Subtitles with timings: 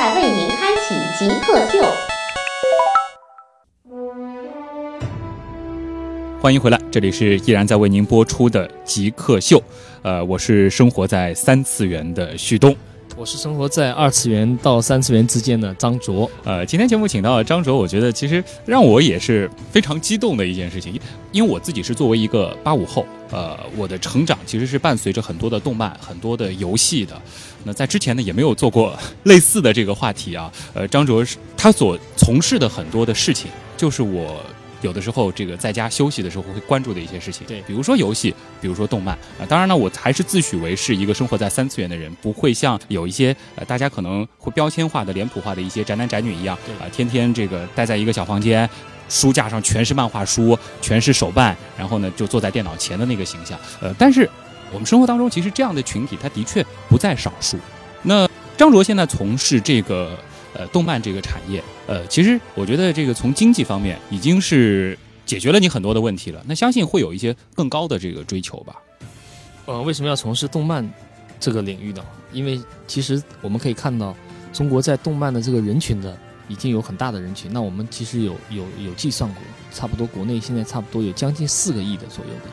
[0.00, 1.78] 正在为您开启极客秀。
[6.40, 9.62] 欢迎回来，这里是依然在为您播出的极客秀。
[10.00, 12.74] 呃，我是生活在三次元的旭东。
[13.14, 16.30] 我是生活在二次元到三次元之间的张卓。
[16.44, 20.98] 呃，今天节目请到了张卓，我觉得其实让我也是非常激动的一件事情，
[21.30, 27.20] 因为我自己是作为一个八五后，呃，我的成长其实是伴随着很多的动漫、很多的游戏的。
[27.64, 30.50] 那在之前呢，也没有做过类似的这个话题啊。
[30.74, 34.40] 呃，张卓是他所从事的很多的事情，就是我。
[34.82, 39.44] 有的时候，这个在家休息的时候会关注的一些事情，对，比如说游戏，比如说动漫啊。
[39.46, 48.66] 当然呢，我还是自诩为是一个生活在三次元的人，不会像有一些呃大家可能会标签化的、脸谱化的一些宅男宅女一样，啊，天天这个待在一个小房间，
[49.10, 53.60] 书架上全是漫画书，全是手办，然后呢就坐在电脑前的那个形象。
[53.82, 54.26] 呃，但是
[54.72, 57.58] 我们生活当中其实这样的群体，他的确不在少数。
[58.02, 60.18] 那张卓现在从事这个。
[60.52, 66.42] 呃，动漫这个产业，呃，其实我觉得这个从经济方面已经是解决了你很多的问题了。
[66.44, 68.74] 那相信会有一些更高的这个追求吧。
[69.66, 70.84] 呃，为什么要从事动漫
[71.38, 72.02] 这个领域呢？
[72.32, 74.12] 因为其实我们可以看到，
[74.52, 76.18] 中国在动漫的这个人群的
[76.50, 77.50] 已经有很大的人群。
[77.52, 82.50] 那我们其实有有有计算过，差不多国内现在差不多有将近四个亿的左右的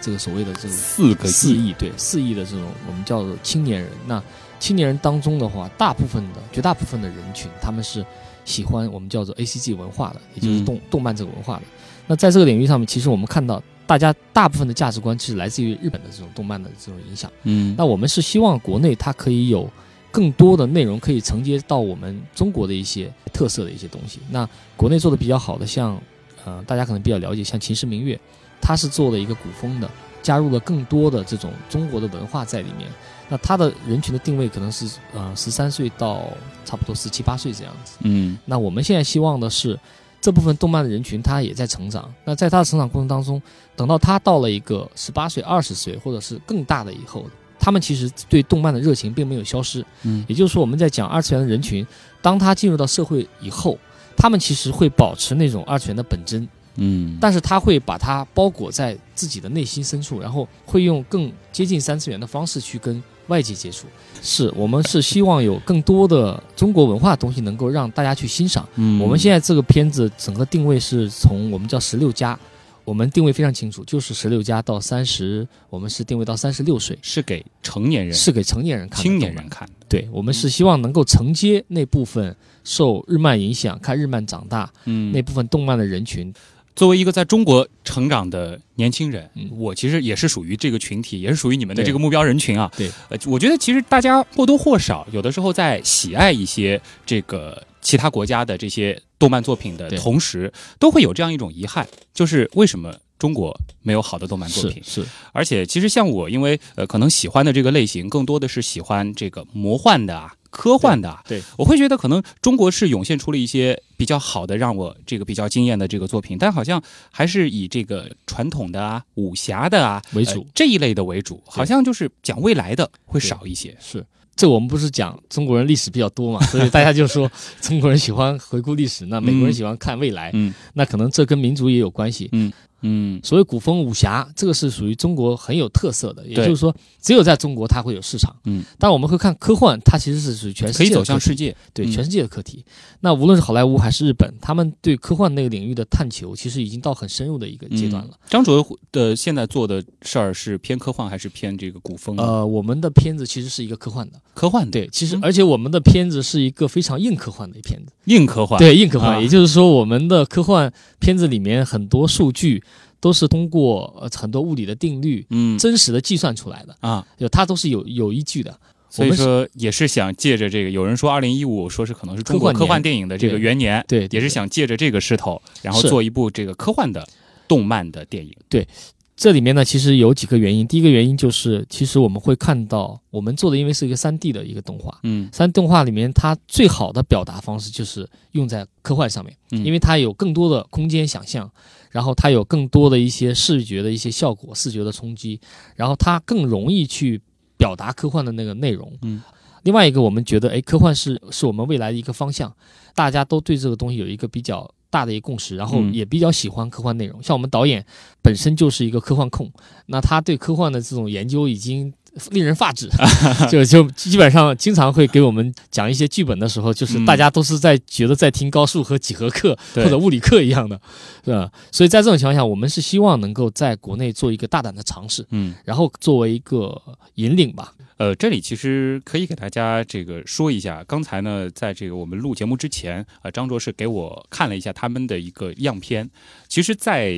[0.00, 3.90] 这个所谓的这个四个四亿对四亿的这种我们叫做青年人。
[4.06, 4.22] 那
[4.60, 8.06] 青年人当中的话，大部分的绝大部分的人群，他们是
[8.44, 11.62] 喜欢我们叫做 A C G 文化的，也就是动动漫这个文化的。
[12.06, 17.28] 那在这个领域上面，其实我们看到，大家大部分的价值观其实来自于日本的这种动漫的这种影响。
[17.42, 19.68] 嗯，那我们是希望国内它可以有
[20.12, 24.20] 更多的内容可以承接到我们中国的一些特色的一些东西。
[24.30, 26.00] 那国内做的比较好的，像
[26.44, 28.20] 呃大家可能比较了解，像秦时明月，
[28.60, 29.90] 它是做了一个古风的，
[30.22, 32.88] 加入了更多的这种中国的文化在里面。
[33.28, 36.28] 那他的人群的定位可能是呃十三岁到
[36.66, 37.96] 差不多十七八岁这样子。
[38.00, 39.78] 嗯，那我们现在希望的是，
[40.20, 42.12] 这部分动漫的人群他也在成长。
[42.24, 43.40] 那在他的成长过程当中，
[43.74, 47.24] 等到他到了一个十八岁、二十岁或者是更大的以后，
[47.62, 49.86] 他们其实对动漫的热情并没有消失。
[50.02, 51.86] 嗯，也就是说，我们在讲二次元的人群，
[52.20, 53.78] 当他进入到社会以后，
[54.16, 56.48] 他们其实会保持那种二次元的本真。
[56.74, 63.00] 嗯，但是他会把它包裹在自己的内心深处，然后会用更接近三次元的方式去跟。
[63.28, 63.86] 外界接触，
[64.20, 68.68] 是我们是希望有更多的中国文化东西能够让大家去欣赏。
[68.74, 72.38] 嗯，我们现在这个片子整个定位是从我们叫十六加，
[72.84, 79.68] 我们定位非常清楚，就是十六加到三十，我们是定位到三十六岁，是给成年人，是给成年人看，青年人看。
[79.88, 82.34] 对，我们是希望能够承接那部分
[82.64, 86.32] 受日漫影响、看日漫长大，嗯，那部分动漫的人群。
[86.74, 92.72] 作为一个在中国成长的年轻人，我其实也是属于这个群体，也是属于你们的这个目标人群啊。
[92.74, 104.82] 对，呃，我觉得其实大家或多或少有的时候在喜爱一些这个其他国家的这些动漫作品的同时，都会有这样一种遗憾，就是为什么中国没有好的动漫作品？
[104.84, 110.34] 是，而且其实像我，因为呃，可能喜欢的这个类型更多的是喜欢这个魔幻的啊。
[110.50, 123.74] 科幻的啊，对，我会觉得可能中国是涌现出了一些比较好的，让我这个比较惊艳的这个作品，但好像还是以这个传统的啊、武侠的啊为主，这一类的为主，好像就是讲未来的会少一些。
[123.80, 124.04] 是，
[124.34, 132.52] 这我们不是讲中国人历史比较多嘛， 所以大家就说中国人喜欢回顾历史，那美国人喜欢看未来，嗯，那可能这跟民族也有关系，嗯。
[132.82, 138.34] 嗯，所谓古风武侠，这个是属于中国很有特色的，也就是说，只有在中国它会有市场。
[138.44, 142.64] 嗯，但我们会看科幻，它其实是属于全世界可以走向世界，对全世界的课题。
[143.00, 148.10] 那无论是好莱坞还是日本，他们对科幻那个领域的探求，其实已经到很深入的一个阶段了。
[148.28, 152.16] 张卓的现在做的事儿是偏科幻还是偏这个古风？
[152.16, 162.62] 呃，我们的片子其实是一个科幻的，科幻对，其实而且我们的片子是一个非常硬科幻的片子，硬科幻，对硬科幻，也就是说我们的科幻片子里面很多数据。
[163.02, 166.76] 都是通过呃很多物理的定律，嗯，真实的计算出来的。
[166.80, 168.56] 啊，就它都是有有依据的。
[168.88, 177.04] 所以说也是想借着这个，有人说二零一五说是可能是中国科幻电影的这个元年，对，也是想借着这个势头，然后做一部这个科幻的
[177.48, 178.32] 动漫的电影。
[178.50, 178.68] 对，
[179.16, 180.66] 这里面呢，其实有几个原因。
[180.68, 191.50] 第一个原因就是，其实我们会看到，我们做的因为是一个三 D 的一个动画，嗯，三 D 动画里面它最好的表达方式就是用在科幻上面，嗯，因为它有更多的空间想象，
[191.92, 195.40] 然后它有更多的一些视觉的一些效果、视觉的冲击，
[195.76, 197.20] 然后它更容易去
[197.56, 199.22] 表达科幻的那个内容，嗯。
[199.62, 202.52] 另外一个，我们觉得，哎，科幻是是我们未来的一个方向，
[202.96, 204.68] 大家都对这个东西有一个比较。
[204.92, 207.22] 大的一个共识，然后也比较喜欢科幻内容。
[207.22, 207.82] 像我们导演
[208.20, 209.50] 本身就是一个科幻控，
[209.86, 211.90] 那他对科幻的这种研究已经
[212.30, 212.88] 令人发指，
[213.50, 220.80] 就就基本上经常会给我们讲一些剧本的时候，就是大家都是在觉得在听高数和几何课或者物理课一样的，
[221.24, 221.50] 是吧？
[221.70, 226.80] 所以在这种情况下，我们是希望能够在国内做一个大胆的尝试，嗯，然后作为一个
[227.14, 227.72] 引领吧。
[227.98, 236.10] 呃，这里其实可以给大家这个说一下，刚才呢，在这个我们录节目之前，呃，张卓是给我看了一下他们的一个样片。
[236.48, 237.12] 其实，在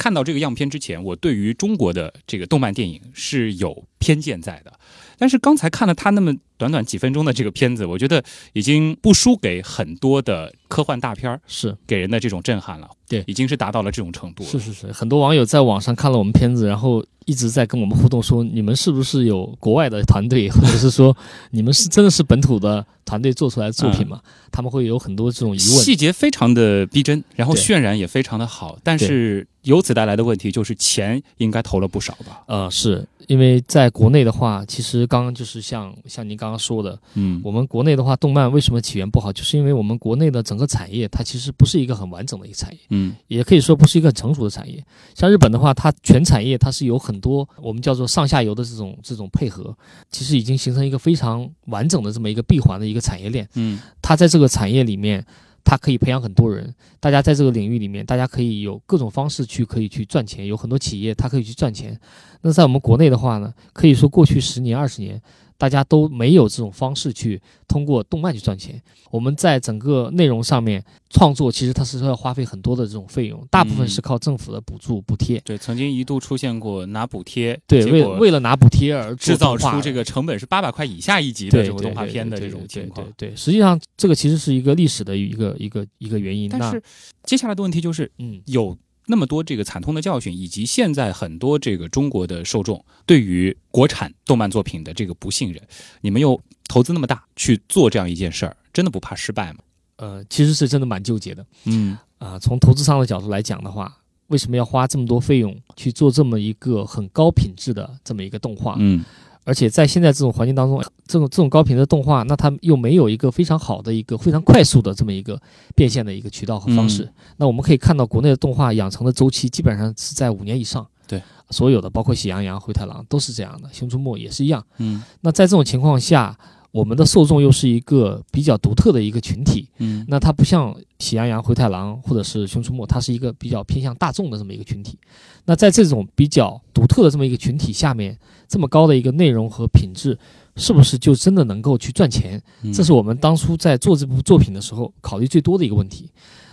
[0.00, 4.72] 看到这个样片之前，我对于中国的这个动漫电影是有偏见在的。
[5.18, 8.22] 但是刚才看了他那么短短几分钟的这个片子，我觉得
[8.52, 12.86] 已经不输给很多的科幻大片儿，是给人的这种震撼了。
[13.08, 14.44] 对，已经是达到了这种程度。
[14.44, 21.16] 是是是，很多网友在网上看了我们片子，然后一直在跟我们互动，说你们是不是有国外的团队，或者是说
[21.50, 24.20] 你们是真的是本土的团队做出来的作品吗？
[24.52, 25.78] 他们会有很多这种疑问。
[25.82, 32.42] 细节非常的逼真，然后渲染也非常的好，但是由此带来的问题就是钱应该投了不少吧？
[32.46, 33.08] 呃，是。
[33.26, 44.84] 因为在国内的话，其实刚刚就是像像您刚刚说的，嗯，我们国内的话，动漫为什么起源不好，就是因为我们国内的整个产业它其实不是一个很完整的一个产业，嗯，也可以说不是一个很成熟的产业。
[45.14, 49.76] 像日本的话，它全产业它是有很多我们叫做上下游的这种这种配合，
[50.10, 55.24] 其实已经形成一个非常完整的这么一个闭环的一个产业链，嗯，它在这个产业里面。
[55.62, 62.00] 它可以培养很多人，大家在这个领域里面，大家可以有各种方式去可以去赚钱，有很多企业它可以去赚钱。
[62.40, 65.20] 那在我们国内的话呢，可以说过去十年二十年。
[65.60, 68.80] 大家都没有这种方式去通过动漫去赚钱。
[69.10, 75.38] 我们在整个内容上面创作，其实它是要花费很多的这种费用，大部分是靠政府的补助补贴。
[75.40, 83.06] 对，曾经一度出现过拿补贴，对，为为了拿补贴而制造出这个成本是八百块以下一集的这种动画片的这种情况。
[83.18, 86.48] 对对，实际上这个其实是一个历史的一个一个一个原因。
[86.48, 86.82] 但是
[87.24, 88.74] 接下来的问题就是，嗯，有。
[89.10, 95.60] 那么多这个惨痛的教训，以及现在很多这个中国的受众对于国产动漫作品的这个不信任，
[96.00, 99.58] 你们又投资那么大去做这样一件事儿，真的不怕失败吗？
[99.96, 101.44] 呃，其实是真的蛮纠结的。
[101.64, 103.98] 嗯啊，从投资商的角度来讲的话，
[104.28, 108.76] 为什么要花这么多费用去做这么一个很高品质的这么一个动画？
[108.78, 109.04] 嗯。
[109.44, 115.40] 而且在现在这种环境当中，这种这种高频的动画，那它又没有一个非常好的一个非常快速的这么一个
[115.74, 117.10] 变现的一个渠道和方式。
[117.36, 120.86] 那我们可以看到，国内的动画养成的周期基本上是在五年以上。
[121.06, 121.20] 对，
[121.50, 124.64] 所有的包括喜羊羊、灰太狼都是这样的，熊出没也是一样。
[124.78, 126.38] 嗯，那在这种情况下，
[126.72, 129.68] 我们的受众又是一个比较独特的一个群体。
[129.78, 134.98] 嗯，那它不像喜羊羊、灰太狼或者是熊出没，它是一个比较偏向大众的这么一个群体。
[135.44, 140.16] 那在这种比较独特的这么一个群体下面，这么高的一个内容和品质，
[140.54, 142.40] 是不是就真的能够去赚钱？
[142.72, 146.10] 这是我们当初在做这部作品的时候考虑最多的一个问题。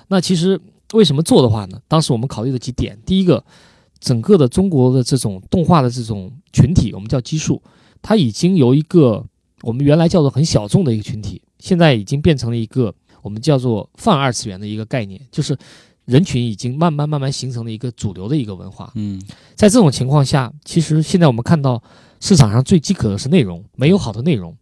[0.07, 0.59] 那其实
[0.93, 1.79] 为什么做的话呢？
[1.87, 3.43] 当时我们考虑的几点，第一个，
[3.99, 7.61] 整个的中国的这种动画的这种群体，我们叫基数，
[8.01, 9.23] 它已经由一个
[9.61, 15.57] 我们原来叫做很小众的一个群体，现在已经变成了一个我们叫做泛二次元的一个概念，就是。
[16.07, 18.89] 人群已经慢慢慢慢形成了一个主流的一个文化。
[18.95, 19.21] 嗯，
[19.55, 21.83] 在这种情况下，其实现在我们看到
[22.21, 24.55] 市场上最饥渴的是内容，没有好的内容。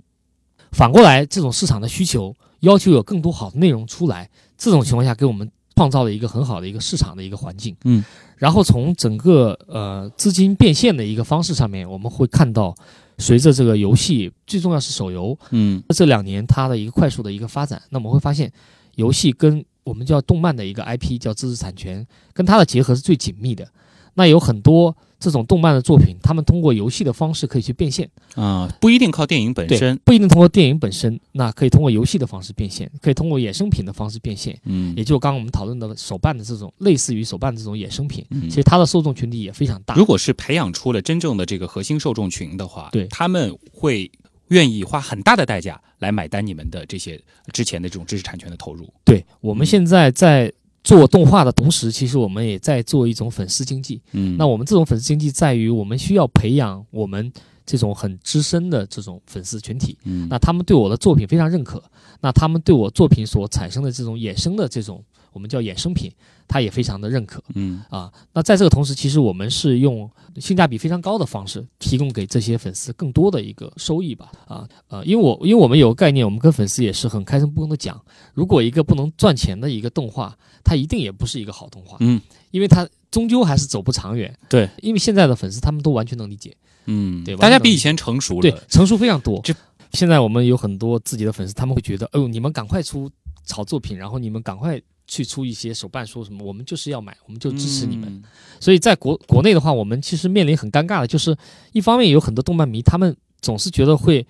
[0.72, 4.28] 反过来，这种市场的需求要求有更多好的内容出来。
[4.58, 7.78] 这种情况下，给我们创造了一个很好的一个市场的一个环境。
[7.84, 8.04] 嗯，
[8.38, 12.74] 然后从整个呃资金变现的一个方式上面，我们会看到，
[13.18, 18.52] 随着这个游戏最重要是手游，嗯，这两年它的一个快速的一个发展，那我们会发现，
[18.96, 23.68] 游戏跟我们叫动漫的一个 IP 叫知识产权，跟它的结合是最紧密的。
[24.16, 34.56] 那有很多这种动漫的作品，他们通过游戏的方式可以去变现啊，不一定靠电影本身，不一定通过电影本身，那可以通过游戏的方式变现，可以通过衍生品的方式变现。
[34.66, 39.96] 嗯，也就刚刚我们讨论的手办的这种类似于手办的这种衍生品，其实它的受众群体也非常大。
[39.96, 44.12] 如果是培养出了真正的这个核心受众群的话，对他们会。
[44.50, 47.20] 愿意花很大的代价来买单你们的这些
[47.52, 48.88] 之前的这种知识产权的投入。
[49.04, 50.54] 对，我们现在在
[50.86, 54.00] 做动画的同时，其实我们也在做一种粉丝经济。
[54.14, 57.30] 嗯，那我们这种粉丝经济在于，我们需要培养我们
[57.66, 59.98] 这种很资深的这种粉丝群体。
[60.04, 61.84] 嗯，那他们对我的作品非常认可，
[62.22, 65.04] 那他们对我作品所产生的这种衍生的这种。
[65.36, 66.10] 我们叫衍生品，
[66.48, 68.12] 他也非常的认可嗯啊。
[68.34, 74.32] 那在这个同时，其实我们是用性价比非常高的方式，提供给这些粉丝更多的一个收益吧。
[74.48, 78.02] 啊呃，因为我因为我们有个概念，我们跟粉丝也是很开诚布公的讲，
[78.34, 84.34] 如果一个不能赚钱的一个动画，它一定也不是一个好动画，嗯，因为它终究还是走不长远。
[84.48, 86.56] 对，因为现在的粉丝他们都完全能理解。
[86.86, 88.42] 嗯，对吧大家比以前成熟了。
[88.42, 89.42] 对，成熟非常多。
[89.44, 89.54] 这
[89.92, 93.10] 现在我们有很多自己的粉丝，他们会觉得，哎呦，你们赶快出
[93.50, 98.10] 好作品，然后你们赶快去出一些手办书什么，我们就是要买，我们就支持你们。
[98.10, 98.24] 嗯
[98.60, 101.36] 所以在国国内的话，我们其实面临很尴尬的，就是
[101.74, 104.26] 一方面有很多动漫迷，他们总是觉得会。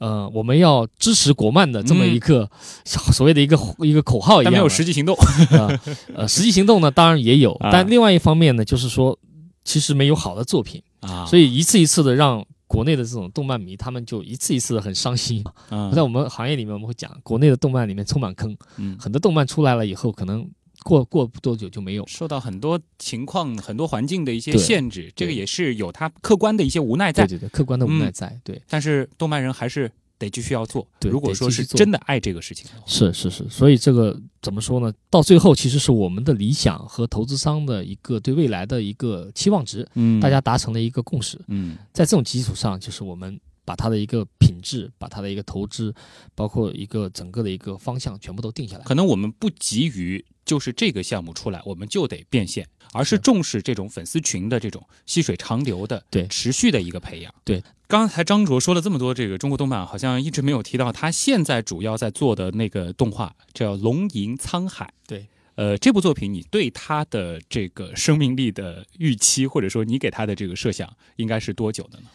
[0.00, 2.48] 呃，我们要支持国漫的这么一个、
[2.86, 5.12] 所谓的一个一个口号一样，但没有实际行动。
[5.50, 5.80] 呃
[6.14, 9.18] 呃，实际行动呢，当然也有， 啊但另外一方面呢，就是说，
[9.64, 15.42] 其实没有好的作品，啊，所以一次一次的让国内的这种动漫迷，他们就一次一次的很伤心。
[15.70, 20.48] 嗯在我们行业里面，我们会讲，国内的动漫里面充满坑，嗯很多动漫出来了以后，可能
[20.84, 22.06] 过过不多久就没有。
[22.06, 27.26] 受到很多情况、很多环境的一些限制，这个也是有它客观的一些无奈在。
[27.26, 30.86] 对对对，客观的无奈嗯在，对，但是动漫人还是得继续要做。
[30.98, 34.92] 对如果说是真的爱这个事情的话，是是是，所以这个怎么说呢？
[35.08, 41.38] 到最后其实是我们的理想和投资商的一个对未来的一个期望值，嗯大家达成了一个共识。
[41.46, 45.94] 嗯在这种基础上，就是我们把它的一个品质、把它的一个投资，
[46.34, 48.84] 包括一个整个的一个方向，全部都定下来。
[48.84, 57.34] 可能我们不急于就是这个项目出来，我们就得变现，而是是重视这种粉丝群的这种细水长流的、对持续的一个培养。
[57.42, 64.84] 对，刚才张卓说了这么多这个中国动漫，好像一直没有提到他现在主要在做的那个动画叫《龙吟沧海》。
[65.08, 72.08] 对，呃，这部作品你对它的这个生命力的预期，或者说你给它的这个设想，应该是多久的呢？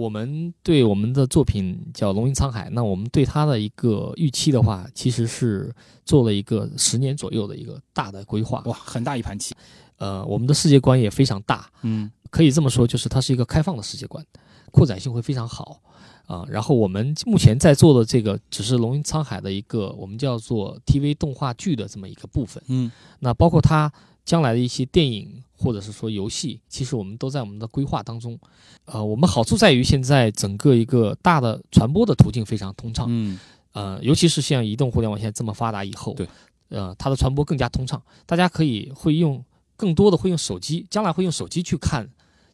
[0.00, 5.72] 我们对我们的作品叫《龙吟沧海》，那我们对它的一个预期的话，其实是
[6.04, 8.62] 做了一个十年左右的一个大的规划。
[8.64, 9.54] 哇，很大一盘棋。
[9.98, 14.24] 呃，我们的世界观也非常大，嗯可以这么说，就是它是一个开放的世界观，
[14.70, 15.80] 扩展性会非常好
[16.26, 22.62] 啊、然后我们目前在做的这个只是《龙吟沧海》的一个我们叫做 TV 动画剧的这么一个部分。
[22.68, 22.88] 嗯
[23.18, 23.92] 那包括它
[24.24, 28.38] 将来的一些电影或者是说游戏，其实我们都在我们的规划当中。
[28.84, 33.38] 呃，我们好处在于现在整个一个大的传播的途径非常通畅，嗯
[33.72, 36.28] 呃，尤其是像移动互联网现在这么发达以后，对，
[36.70, 39.44] 呃，它的传播更加通畅，大家可以会用
[39.76, 42.08] 更多的会用手机，将来会用手机去看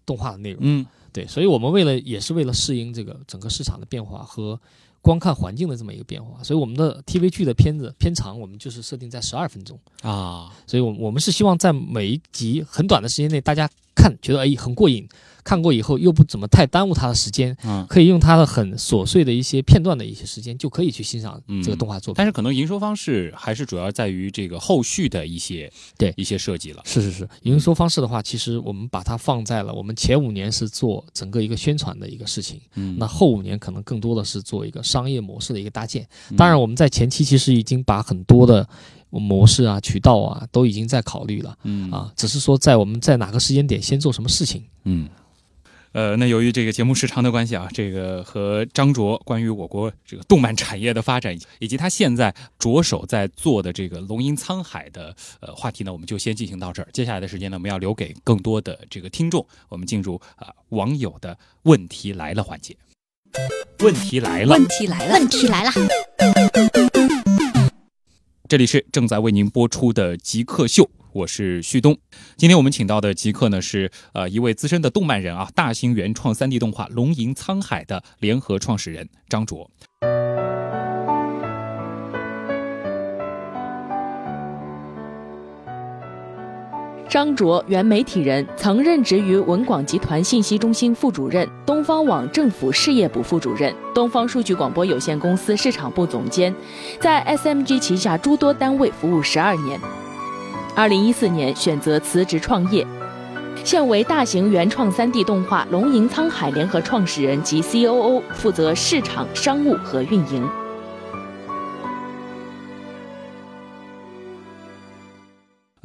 [0.04, 0.58] 动画的内容。
[0.62, 4.60] 嗯对，所以我们为了也是为了适应这个整个市场的变化和
[5.06, 9.78] 观看环境的这么一个变化，所以我们的 TV 剧的片子片长我们就是设定在十二分钟。
[10.02, 15.08] 啊，所以我，我们是希望在每一集很短的时间内，大家看觉得哎很过瘾，
[15.42, 17.84] 看过以后又不怎么太耽误他的时间，嗯。
[17.88, 22.18] 可以用他的很琐碎的一些片段的一些时间，就可以去欣赏这个动画作品。
[22.18, 26.82] 但是可能营收方式还是主要在于这个后续的一些对一些设计了。
[26.84, 36.06] 是是是，营收方式的话，其实我们把它放在了我们前五年是做整个一个宣传的一个事情，嗯那后五年可能更多的是做一个商业模式的一个搭建。
[36.30, 38.68] 嗯当然，我们在前期其实已经把很多的
[39.10, 44.64] 模式啊、渠道啊都已经在考虑了嗯啊，只是说在我们在哪个时间点先做什么事情。
[44.84, 45.08] 嗯。
[45.92, 56.88] 呃，那由于这个节目时长的关系啊，这个和张卓关于我国这个动漫产业的发展，以及他现在着手在做的这个龙吟沧海的呃话题呢，我们就先进行到这儿。
[56.92, 62.76] 接下来的时间呢，我们要留给更多的这个听众，我们进入啊、网友的问题来了环节。
[63.78, 65.70] 问题来了，问题来了，问题来了，
[68.48, 71.98] 这里是正在为您播出的极客秀，我是旭东。
[72.36, 79.68] 今天我们请到的极客呢是呃一位资深的动漫人啊，大型原创 3D 动画《龙吟沧海》的联合创始人张卓。
[87.08, 96.52] 张卓，原媒体人，曾任职于文广集团信息中心副主任、东方网政府事业部副主任、东方数据广播有限公司市场部总监，
[97.00, 99.78] 在 SMG 旗下诸多单位服务十二年。
[100.74, 102.84] 二零一四年选择辞职创业，
[103.62, 110.46] 现为大型原创 3D 动画《龙吟沧海》联合创始人及 COO，负责市场、商务和运营。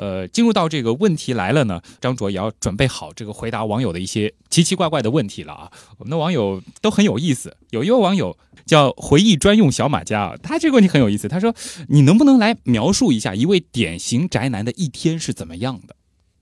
[0.01, 5.71] 呃，进入到这个问题来了呢，张卓也要准备好这个回答网友的一些奇奇怪怪的问题了啊。
[5.99, 11.53] 我们的网友都很有意思，有一位网友叫回忆专用小马甲啊，他这个问题很有意思，他说
[11.89, 15.95] ：“你能不能来描述一下一位典型宅男的一天是怎么样的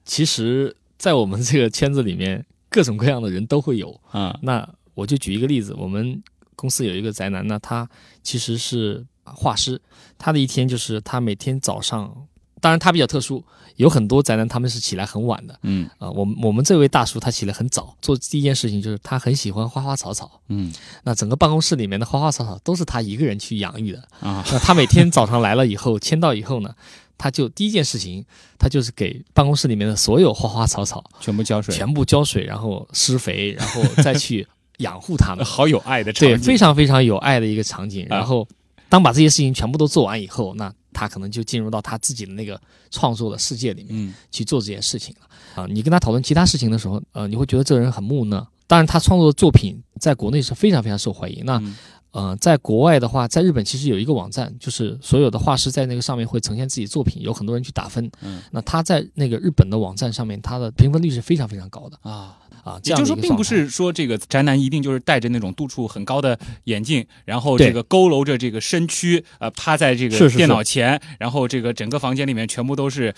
[0.05, 3.99] 其实，在我们这个圈子里面，各种各样的人都会有。
[4.11, 6.23] 啊那我就举一个例子，我们
[6.55, 7.89] 公司有一个宅男呢，他
[8.23, 9.81] 其实是画师，
[10.17, 12.25] 他的一天就是他每天早上
[12.61, 13.43] 当然他比较特殊，
[13.77, 20.41] 有很多宅男他们是起来很晚的嗯啊、我们我们这位大叔他起来很早，做第一件事情就是他很喜欢花花草草。
[20.49, 20.73] 嗯
[21.03, 23.99] 那整个办公室里面的花花草草都是他一个人去养育的。
[24.19, 26.73] 啊那他每天早上来了以后，签到以后呢，
[27.17, 28.25] 他就第一件事情，
[28.57, 34.45] 他就是给办公室里面的所有花花草草全部浇水，全部浇水，然后施肥，然后再去
[34.79, 35.43] 养护它们。
[35.45, 38.03] 好有爱的场景对，非常非常有爱的一个场景。
[38.05, 38.47] 啊然后，
[38.89, 45.62] 当把这些事情全部都做完以后，那他可能就进入到他自己的那个创作的世界里面嗯去做这件事情了。
[45.62, 48.46] 啊，你跟他讨论其他事情的时候，呃，你会觉得这个人很木讷。
[48.67, 51.43] 当然，他创作的作品在国内是非常非常受欢迎。
[51.46, 51.75] 那嗯
[52.11, 58.09] 呃，在国外的话，在日本其实有一个网站，就是所有的画师在那个上面会呈现自己作品，有很多人去打分。
[58.21, 62.37] 嗯那他在那个日本的网站上面，他的评分率是非常非常高的啊。
[62.63, 62.79] 啊。
[62.83, 73.13] 也就是说，并不是说这个宅男一定就是戴着那种度数很高的眼镜，然后这个佝偻着这个身躯，呃，趴在这个是是是电脑前，然后这个整个房间里面全部都是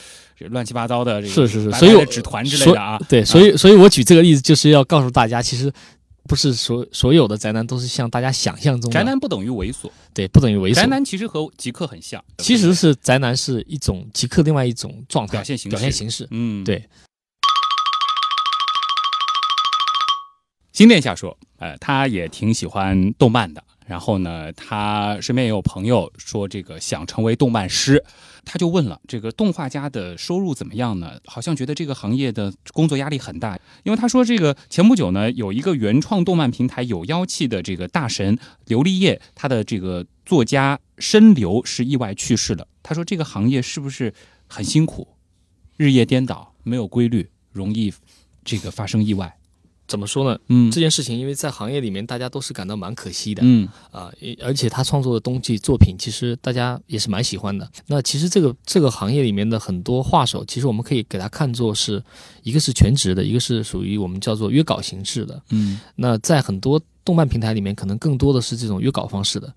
[0.50, 3.00] 乱七八糟的这个是是是白白所以我的纸团之类的啊。
[3.10, 5.72] 对，所以所以我举这个例子就是要告诉大家，其实
[6.32, 10.76] 不是所所有的宅男都是像大家想象中的宅男不等于猥琐，对，不等于猥琐。
[10.76, 16.26] 宅男其实和极客很像，其实是宅男是一种极客另外一种状态表现形式表现形式。
[16.32, 16.82] 嗯，对。
[20.72, 23.62] 新殿下说，呃，他也挺喜欢动漫的。
[23.86, 28.02] 然后呢，他身边也有朋友说这个想成为动漫师，
[28.44, 31.20] 他就问了，这个动画家的收入怎么样呢？
[31.26, 42.68] 好像觉得这个行业的工作压力很大，因为他说这个前不久呢，有一个原创动漫平台有妖气的这个大神刘立业，他的这个作家申流是意外去世了。
[42.82, 44.14] 他说这个行业是不是
[44.48, 45.08] 很辛苦，
[45.78, 47.94] 日夜颠倒，没有规律，容易
[48.44, 49.38] 这个发生意外？
[49.92, 50.40] 怎么说呢？
[50.48, 53.42] 嗯这件事情，因为在行业里面，大家都是感到蛮可惜的。
[53.44, 57.70] 嗯啊，也而且他创作的东西作品，其实大家也是蛮喜欢的。
[57.88, 62.02] 那其实这个这个行业里面的很多画手，其实我们可以给他看作是
[62.44, 65.44] 一个是全职的，一个是属于我们叫做约稿形式的。
[65.50, 69.54] 嗯那在很多动漫平台里面，可能更多的是这种约稿方式的。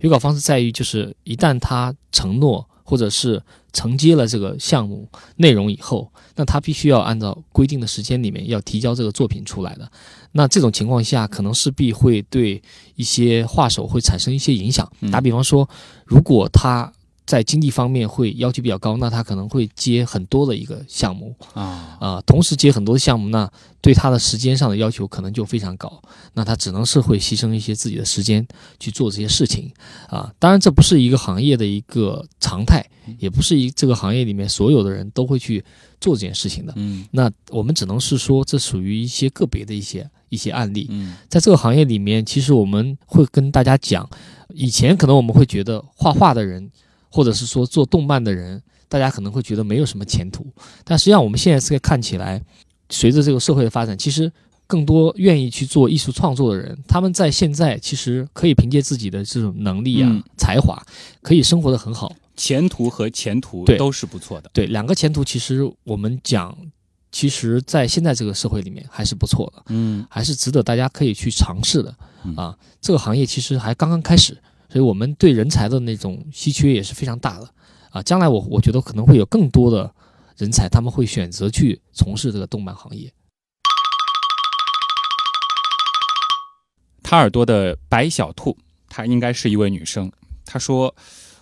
[0.00, 9.92] 约稿方式在于，就是一旦他承诺或者是承接了这个项目内容以后，那他必须要按照规定的时间里面要提交这个作品出来的。
[10.32, 12.62] 那这种情况下，可能势必会对
[12.94, 14.90] 一些画手会产生一些影响。
[15.00, 15.68] 嗯打比方说，
[16.06, 16.90] 如果他
[17.28, 23.50] 在经济方面会要求比较高，那他可能会接很多的一个项目，啊啊、同时接很多的项目，那
[23.82, 28.48] 对他的时间上的要求可能就非常高，那他只能是会牺牲一些自己的时间
[28.80, 29.70] 去做这些事情
[30.08, 30.32] 啊。
[30.38, 32.82] 当然，这不是一个行业的一个常态，
[33.18, 35.62] 也不是一这个行业里面所有的人都会去
[36.00, 36.72] 做这件事情的。
[36.76, 40.86] 嗯那我们只能是说，这属于一些个别的一些一些案例。
[40.88, 44.08] 嗯在这个行业里面，其实我们会跟大家讲，
[44.54, 46.70] 以前可能我们会觉得画画的人，
[47.10, 50.46] 或者是说做动漫的人，大家可能会觉得没有什么前途。
[50.84, 52.42] 但实际上，我们现在是看起来，
[52.90, 54.30] 随着这个社会的发展，其实
[54.66, 60.80] 更多愿意去做艺术创作的人，他们在现在其实可以凭借自己的这种能力啊、嗯才华，
[61.22, 62.14] 可以生活的很好。
[62.36, 64.48] 前途和前途都是不错的。
[64.52, 66.56] 对，两个前途其实我们讲，
[67.10, 69.62] 其实在现在这个社会里面还是不错的。
[69.70, 71.92] 嗯还是值得大家可以去尝试的
[72.24, 72.56] 嗯啊。
[72.80, 74.38] 这个行业其实还刚刚开始，
[74.68, 77.48] 所以我们对人才的那种稀缺也是非常大的
[77.90, 78.02] 啊。
[78.02, 79.92] 将来我我觉得可能会有更多的
[80.36, 83.12] 人才，他们会选择去从事这个动漫行业。
[87.02, 88.54] 他耳朵的白小兔，
[88.86, 90.12] 她应该是一位女生。
[90.44, 90.94] 她说：“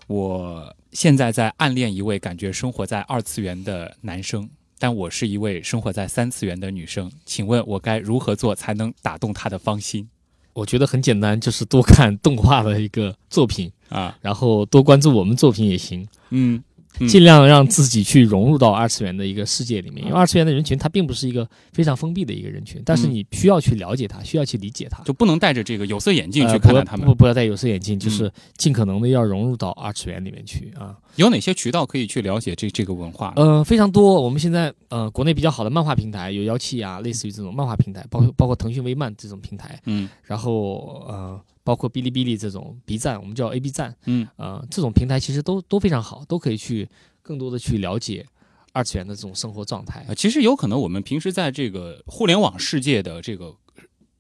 [0.07, 7.11] 我现在在暗恋一位感觉生活在二次元的男生，但我是一位生活在三次元的女生。
[7.25, 10.09] 请问我该如何做才能打动他的芳心
[10.57, 14.17] 我觉得很简单，就是多看动画的一个作品，啊？
[14.23, 16.57] 然后多关注我们作品也行，嗯。
[16.57, 16.63] 嗯
[17.09, 20.05] 尽量让自己去融入到二次元的一个世界里面。
[20.05, 25.03] 因为二次元的人群它并不是一个非常封闭的一个人群，但是嗯你需要去了解它，需要去理解它。
[25.05, 27.07] 就不能戴着这个有色眼镜去看待他们。
[27.07, 30.97] 不不要戴有色眼镜，就嗯是尽可能的要融入到二次元里面去啊。
[31.17, 33.33] 有哪些渠道可以去了解这这个文化？
[33.37, 34.21] 呃，非常多。
[34.21, 46.89] 我们现在呃，国内比较好的漫画平台有妖气啊，类似于这种漫画平台，包括包括腾讯微漫这种平台，嗯然后呃，包括哔哩哔哩这种 B 站，我们叫 A B 站，嗯呃，这种平台其实都都非常好，都可以去
[47.23, 48.25] 更多的去了解
[48.73, 50.15] 二次元的这种生活状态呃，。
[50.15, 53.53] 其实有可能我们平时在这个互联网世界的这个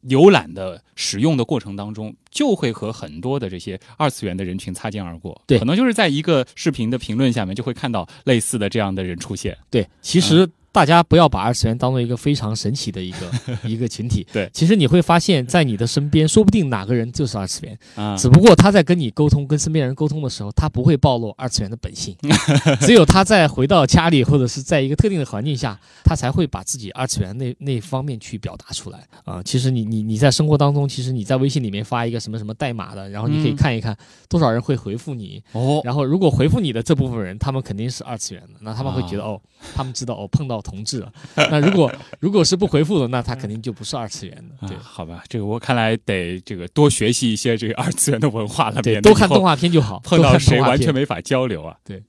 [0.09, 5.41] 浏览的使用的过程当中，就会和很多的这些二次元的人群擦肩而过。
[5.47, 9.57] 对可能就是在一个视频的评论下面就会看到类似的这样的人出现。
[9.71, 13.31] 对，其实大家不要把二次元当做一个非常神奇的一个
[13.65, 14.27] 一个群体。
[14.31, 14.51] 对。
[14.53, 22.15] 其实你会发现在你的身边，说不定哪个人就是二次元，啊，只不过他在跟你沟通、跟身边人沟通的时候，他不会暴露二次元的本性。
[22.83, 29.03] 只有他在回到家里或者是在一个特定的环境下，他才会把自己二次元那那方面去表达出来。
[29.25, 33.57] 啊、其实你你你在生活当中，其实你在微信里面发一个什么什么代码的，然后你可以嗯。
[33.57, 33.97] 看一看
[34.29, 39.31] 多少人会回复你，哦，然后如果回复你的这部分人，他们肯定是二次元的，那他们会觉得、啊。
[39.31, 39.41] 哦，
[39.75, 41.13] 他们知道哦碰到同志了。
[41.51, 44.67] 那如果如果是不回复的，那他肯定就不是二次元的。
[44.67, 51.77] 对啊，好吧，这个我看来得这个多学习一些这个二次元的文化了，多看动画片就好， 碰到谁完全没法交流啊。
[51.85, 52.03] 对。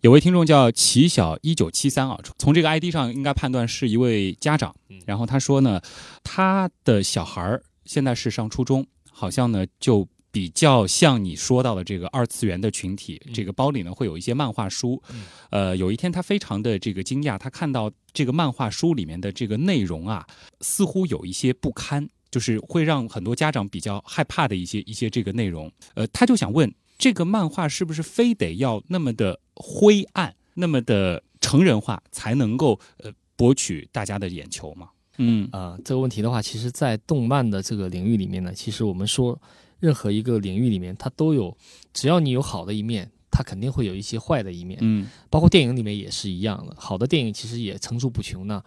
[0.00, 5.00] 有位听众叫齐小一九七三啊，从这个 ID 上应该判断是一位家长嗯。
[5.06, 5.80] 然后他说呢，
[6.22, 13.22] 他的小孩儿现在是上初中，好像呢就比较像你说到的这个二次元的群体。
[13.24, 15.22] 嗯这个包里呢会有一些漫画书嗯。
[15.50, 20.26] 呃，有一天他非常的这个惊讶，他看到这个漫画书里面的这个内容啊，
[20.60, 25.70] 似乎有一些不堪，就是会让很多家长比较害怕的一些一些这个内容。
[25.94, 34.88] 呃，他就想问，这个漫画是不是非得要那么的灰暗、那么的成人化，才能够呃博取大家的眼球嘛？
[35.18, 39.40] 嗯啊、这个问题的话，其实，在动漫的这个领域里面呢，其实我们说，
[39.84, 41.54] 任何一个领域里面，它都有，
[41.92, 44.78] 只要你有好的一面，它肯定会有一些坏的一面。
[44.80, 48.62] 嗯包括电影里面也是一样的，好的电影其实也层出不穷呢。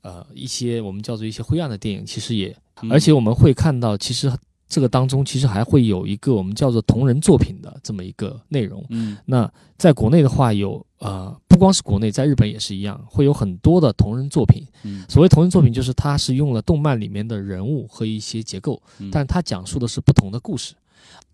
[0.00, 4.32] 呃，一些我们叫做一些灰暗的电影，其实也，嗯而且我们会看到，其实
[4.66, 8.82] 这个当中其实还会有一个我们叫做同人作品的这么一个内容。
[8.88, 14.66] 嗯那在国内的话有，呃，不光是国内，在日本也是一样，会有很多的同人作品。
[14.82, 20.74] 嗯所谓同人作品，就是它是用了动漫里面的人物和一些结构，嗯但它讲述的是不同的故事。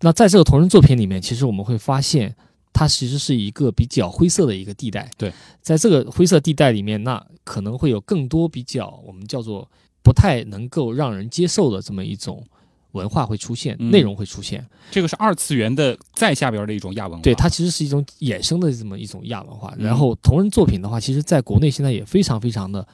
[0.01, 2.35] 那在这个同人作品里面，其实我们会发现，
[2.71, 5.09] 它其实是一个比较灰色的一个地带。
[5.17, 9.67] 对，在这个灰色地带里面，那可能会有更多比较我们叫做
[10.03, 12.45] 不太能够让人接受的这么一种
[12.91, 14.65] 文化会出现，嗯内容会出现。
[14.91, 17.21] 这个是二次元的再下边的一种亚文化。
[17.21, 19.73] 对，它其实是一种衍生的这么一种亚文化。
[19.77, 22.87] 嗯然后同人作品的话，其实在国内现在也非常非常的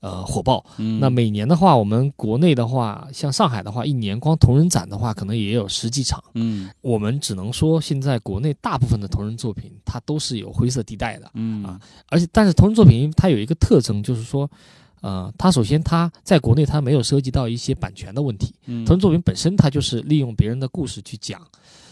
[0.00, 0.64] 呃火爆。
[0.78, 6.22] 嗯那每年的话，我们国内的话，像上海的话，一年光同人展的话，可能也有十几场。
[6.34, 11.30] 嗯我们只能说，现在国内大部分的同人作品，它都是有灰色地带的。
[11.34, 14.48] 嗯啊而且，但是同人作品它有一个特征，就是说，
[15.00, 18.54] 呃，它首先它在国内它没有涉及到一些版权的问题。
[18.66, 21.40] 嗯同人作品本身它就是利用别人的故事去讲，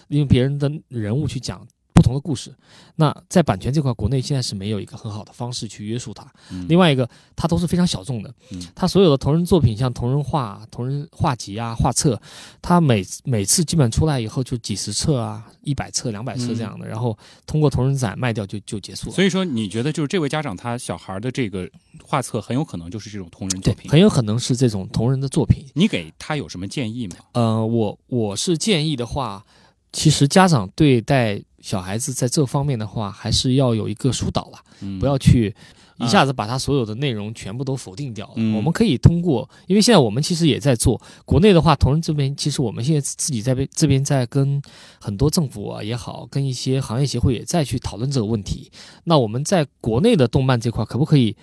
[0.08, 1.66] 利用别人的人物去讲
[1.98, 2.54] 不同的故事。
[2.94, 6.24] 那在版权这块，国内现在是没有一个很好的方式去约束它。
[6.52, 12.20] 嗯另外一个，它都是非常小众的嗯，它所有的同人作品，像同人画、同人画集啊、画册，
[12.62, 19.12] 它每每次基本出来以后就几十册啊、一百册、两百册这样的，然后通过同人展卖掉就就结束了。
[19.14, 21.68] 所以说，你觉得就是这位家长他小孩的这个
[22.04, 23.90] 画册很有可能就是这种同人作，品？
[23.90, 25.66] 很有可能是这种同人的作品。
[25.74, 27.16] 你给他有什么建议吗？
[27.32, 29.44] 呃，我我是建议的话，
[29.92, 35.54] 其实家长对待小孩子在这方面的话，还是要有一个疏导了，嗯不要去
[35.98, 38.32] 一下子把他所有的内容全部都否定掉了。
[38.36, 44.62] 嗯我们可以通过，因为现在我们其实也在做国内的话，同仁这边其实我们现在自己在边这边在跟
[44.98, 48.70] 很多政府啊也好，跟一些行业协会也在去讨论这个问题。
[49.04, 51.36] 那我们在国内的动漫这块，可不可以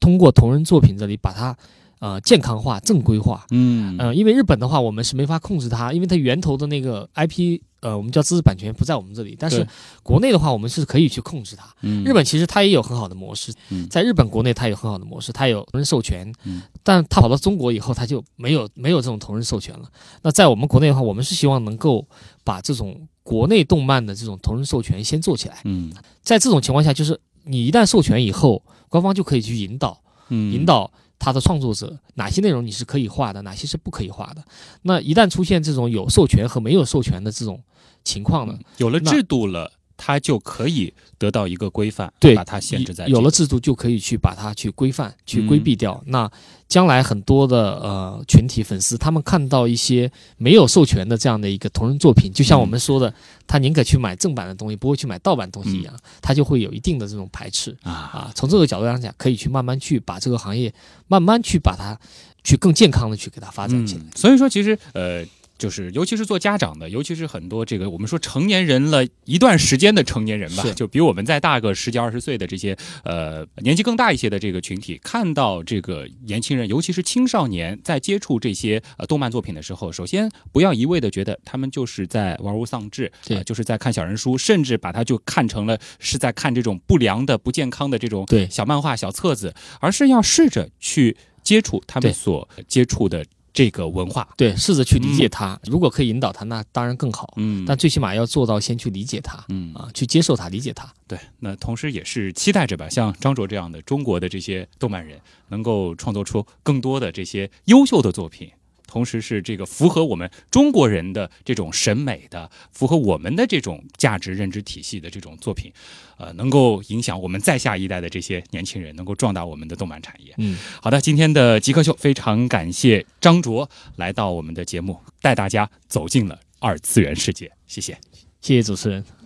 [0.00, 1.54] 通过同人作品这里把它
[1.98, 3.44] 呃健康化、正规化？
[3.50, 9.36] 嗯呃，因为日本的话，我们是没法控制它，因为它源头的那个 IP，呃，我们叫知识版权不在我们这里。
[9.38, 9.66] 但是
[10.02, 11.66] 国内的话，我们是可以去控制它。
[11.82, 19.90] 嗯日本其实它也有很好的模式，嗯在日本国内它有很好的模式，它有同人授权，嗯但它跑到中国以后，它就没有没有这种同人授权了。
[20.22, 22.06] 那在我们国内的话，我们是希望能够
[22.42, 25.60] 把这种国内动漫的这种同人授权先做起来。
[25.64, 30.00] 嗯在这种情况下，就是你一旦授权以后，官方就可以去引导。
[30.28, 34.44] 嗯引导他的创作者哪些内容你是可以画的，哪些是不可以画的。
[34.82, 37.62] 那一旦出现这种有授权和没有授权的这种
[38.04, 46.02] 情况呢，有了制度了，它就可以得到一个规范，对把它限制在有了制度就可以去把它去规范、去嗯规避掉。
[46.06, 46.30] 那
[46.68, 53.12] 将来很多的呃群体粉丝，他们看到一些没有授权的这样的一个同人作品，就像嗯我们说的，
[53.46, 57.76] 他宁可去买正版的东西，不会去买盗版东西一嗯样，他就会有一定的这种排斥。
[57.82, 60.74] 啊啊，从这个角度上讲，可以去慢慢去把这个行业，
[61.06, 61.98] 慢慢去把它，
[62.42, 64.02] 去更健康的去给它发展起来。
[64.02, 64.10] 嗯。
[64.16, 65.24] 所以说，其实呃。
[65.58, 93.24] 就是尤其是做家长的，尤其是很多这个我们说成年人了一段时间的成年人吧，就比我们再大个十几二十岁的这些呃年纪更大一些的这个群体，看到这个年轻人，尤其是青少年在接触这些呃动漫作品的时候，首先不要一味的觉得他们就是在玩物丧志，对呃就是在看小人书，甚至把它就看成了是在看这种不良的、不健康的这种对小漫画、小册子，而是要试着去接触他们所接触的
[93.56, 94.28] 这个文化。
[94.36, 95.58] 对，试着去理解它。
[95.64, 97.32] 如果可以引导他，那当然更好。
[97.36, 100.92] 嗯但最起码要做到先去理解它，嗯啊，去接受它，理解它。
[101.08, 108.50] 对，那同时也是期待着吧，像张卓这样的中国的这些动漫人，能够创作出更多的这些优秀的作品，
[108.86, 115.72] 同时是这个符合我们中国人的这种审美的，符合我们的这种价值认知体系的这种作品，
[116.18, 120.34] 呃，能够影响我们再下一代的这些年轻人，能够壮大我们的动漫产业。
[120.38, 127.98] 嗯，好的，今天的极客秀非常感谢张卓来到我们的节目，带大家走进了二次元世界，谢谢。
[128.40, 129.25] 谢谢主持人。